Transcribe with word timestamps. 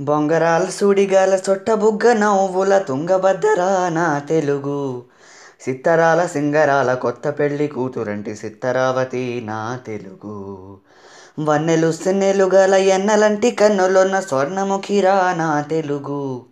బొంగరాల 0.00 0.64
సుడిగాల 0.64 1.38
చొట్టబుగ్గ 1.50 2.12
నవ్వుల 2.12 2.78
తుంగభద్రా 2.78 3.88
నా 3.88 4.18
తెలుగు. 4.18 5.02
సిత్తరాల 5.60 6.26
సింగరాల 6.26 6.94
కొత్త 6.94 7.28
పెళ్ళి 7.28 7.68
కూతురంటి 7.68 8.34
సిత్తరావతి 8.34 9.42
నా 9.44 9.78
తెలుగు. 9.86 10.76
వన్నెలు 11.40 11.92
సిన్నెలు 11.92 12.44
గల 12.44 12.74
ఎన్నలంటి 12.74 13.50
కన్నులున్న 13.50 14.20
స్వర్ణముఖిరా 14.20 15.34
నా 15.36 15.60
తెలుగు. 15.60 16.44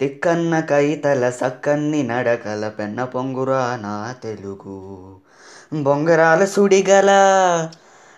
తిక్కన్న 0.00 0.60
కైతల 0.60 1.30
సక్కన్ని 1.30 2.02
నడకల 2.02 2.68
పెన్న 2.68 3.04
పొంగురా 3.04 3.78
నా 3.82 4.14
తెలుగు. 4.22 5.16
బొంగరాల 5.82 6.44
సుడిగల 6.44 7.10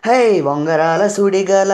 హై 0.07 0.41
బొంగరాల 0.41 1.07
సుడిగల. 1.07 1.73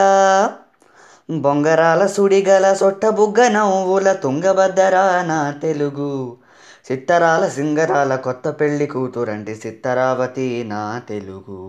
బొంగరాల 1.29 2.01
సుడిగల 2.07 2.65
సొట్టబుగ్గ 2.73 3.39
నవ్వుల 3.49 4.07
తుంగభద్రా 4.23 5.01
నా 5.25 5.39
తెలుగు. 5.61 6.11
సిత్తరాల 6.85 7.43
సింగరాల 7.49 8.15
కొత్త 8.25 8.47
పెళ్ళి 8.59 8.87
కూతురంటి 8.87 9.55
సిత్తరావతి 9.55 10.47
నా 10.69 10.83
తెలుగు. 11.07 11.61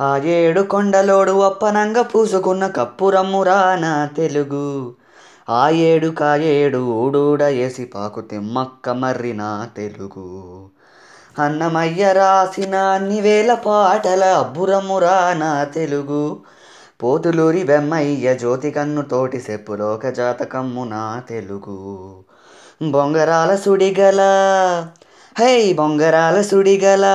ఆ 0.00 0.10
ఏడు 0.34 0.62
కొండలోడు 0.70 1.34
అప్పనంగా 1.46 2.02
పూసుకున్న 2.08 2.64
కప్పురమ్మురా 2.76 3.56
నా 3.80 3.92
తెలుగు. 4.16 4.64
ఆ 5.52 5.62
ఏడు 5.84 6.08
కాయేడు 6.16 6.80
ఊడూడ 6.96 7.42
ఏసి 7.60 7.86
పాకు 7.94 8.22
తిమ్మక్క 8.30 8.88
మర్రి 9.00 9.32
నా 9.36 9.50
తెలుగు. 9.76 10.26
అన్నమయ్య 11.38 12.12
రాసిన 12.12 12.74
అన్ని 12.74 13.20
వేల 13.20 13.54
పాటల 13.54 14.24
అబ్బురమ్మురా 14.24 15.34
నా 15.34 15.64
తెలుగు. 15.64 16.40
పోతులూరి 17.02 17.62
వెమ్మయ్య 17.62 18.34
జ్యోతి 18.34 18.70
కన్నుతోటి 18.70 19.40
సెప్పులోక 19.40 20.06
జాతకమ్ము 20.06 20.84
నా 20.84 21.22
తెలుగు. 21.28 22.16
బొంగరాల 22.90 23.56
సుడిగల 23.56 24.20
హై 25.38 25.72
బొంగరాల 25.72 26.40
సుడిగల 26.40 27.06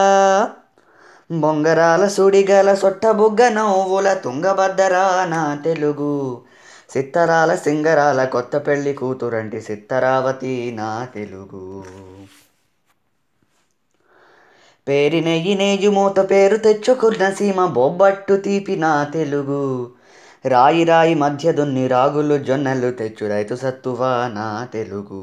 బొంగరాల 1.32 2.08
సుడిగల 2.08 2.74
సొట్టబుగ్గ 2.74 3.48
నవ్వుల 3.48 4.14
తుంగభద్రా 4.14 5.26
నా 5.26 5.60
తెలుగు. 5.64 6.42
సిత్తరాల 6.90 7.56
సింగరాల 7.56 8.24
కొత్త 8.24 8.58
పెళ్ళి 8.58 8.94
కూతురంటి 8.94 9.62
సిత్తరావతి 9.62 10.74
నా 10.76 11.08
తెలుగు. 11.16 11.84
పేరి 14.88 15.22
నెయ్యి 15.22 15.88
మూత 15.88 16.20
పేరు 16.32 16.58
తెచ్చుకున్న 16.58 17.30
సీమ 17.30 17.66
బొబ్బట్టు 17.66 18.34
తీపిన 18.34 19.06
తెలుగు. 19.14 19.90
రాయి 20.46 20.84
రాయి 20.84 21.16
మధ్య 21.16 21.52
దున్ని 21.52 21.88
రాగులు 21.88 22.38
జొన్నలు 22.38 22.92
తెచ్చు 22.92 23.30
రైతు 23.30 23.56
సత్తువా 23.56 24.32
నా 24.34 24.68
తెలుగు. 24.74 25.22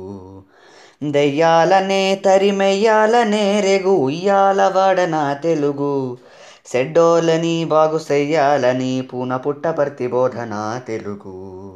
దెయ్యాలనే 1.10 2.14
తరిమెయ్యాలనే 2.24 3.60
రేగు 3.60 3.90
ఉయ్యాలవాడ 3.90 5.00
నా 5.00 5.32
తెలుగు. 5.32 6.18
సెడ్డోలని 6.66 7.64
బాగు 7.64 7.98
సెయ్యాలని 7.98 9.02
పూన 9.02 9.36
పుట్టపర్తి 9.36 10.06
బోధ 10.06 10.36
నా 10.36 10.80
తెలుగు. 10.88 11.74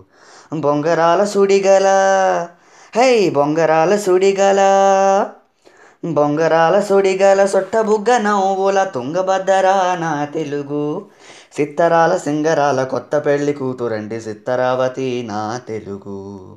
బొంగరాల 0.54 1.24
సుడిగల 1.24 1.86
హై 2.96 3.30
బొంగరాల 3.30 3.96
సుడిగల. 3.96 4.60
బొంగరాల 6.04 6.80
సుడిగల 6.80 7.46
సొట్టబుగ్గ 7.46 8.18
నవ్వుల 8.18 8.84
తుంగభద్రా 8.84 9.96
నా 10.00 10.24
తెలుగు. 10.24 11.06
సిత్తరాల 11.56 12.16
సింగరాల 12.16 12.84
కొత్త 12.84 13.16
పెళ్ళి 13.16 13.52
కూతురండి 13.52 14.20
సిత్తరావతి 14.20 15.22
నా 15.26 15.60
తెలుగు. 15.68 16.56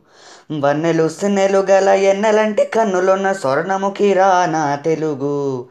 వన్నెలు 0.60 1.10
సిన్నెలు 1.10 1.58
గల 1.58 1.90
ఎన్నెలంటి 1.90 2.66
కన్నులున్న 2.66 3.34
స్వర్ణముఖిరా 3.34 4.46
నా 4.46 4.76
తెలుగు. 4.76 5.66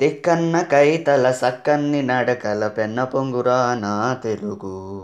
తిక్కన్న 0.00 0.60
కైతల 0.60 1.32
సక్కన్ని 1.32 2.02
నడకల 2.02 2.68
పెన్న 2.68 3.04
పొంగురా 3.04 3.74
నా 3.74 4.16
తెలుగు. 4.24 5.02